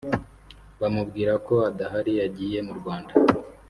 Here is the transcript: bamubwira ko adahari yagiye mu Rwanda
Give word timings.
bamubwira 0.81 1.33
ko 1.47 1.53
adahari 1.69 2.13
yagiye 2.21 2.57
mu 2.67 2.73
Rwanda 2.79 3.11